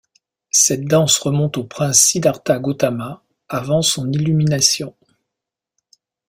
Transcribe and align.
Cette 0.49 0.85
danse 0.85 1.19
remonte 1.19 1.57
au 1.57 1.63
prince 1.63 2.01
Siddhartha 2.01 2.57
Gautama, 2.57 3.23
avant 3.49 3.83
son 3.83 4.11
illumination. 4.11 4.95